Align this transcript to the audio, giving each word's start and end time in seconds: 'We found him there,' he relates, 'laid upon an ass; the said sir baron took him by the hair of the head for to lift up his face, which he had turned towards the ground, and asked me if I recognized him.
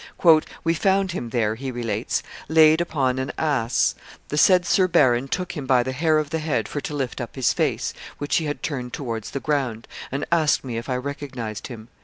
'We 0.63 0.73
found 0.73 1.11
him 1.11 1.29
there,' 1.29 1.53
he 1.53 1.69
relates, 1.69 2.23
'laid 2.49 2.81
upon 2.81 3.19
an 3.19 3.31
ass; 3.37 3.93
the 4.29 4.35
said 4.39 4.65
sir 4.65 4.87
baron 4.87 5.27
took 5.27 5.51
him 5.51 5.67
by 5.67 5.83
the 5.83 5.91
hair 5.91 6.17
of 6.17 6.31
the 6.31 6.39
head 6.39 6.67
for 6.67 6.81
to 6.81 6.95
lift 6.95 7.21
up 7.21 7.35
his 7.35 7.53
face, 7.53 7.93
which 8.17 8.37
he 8.37 8.45
had 8.45 8.63
turned 8.63 8.93
towards 8.93 9.29
the 9.29 9.39
ground, 9.39 9.87
and 10.11 10.25
asked 10.31 10.63
me 10.63 10.75
if 10.79 10.89
I 10.89 10.95
recognized 10.95 11.67
him. 11.67 11.87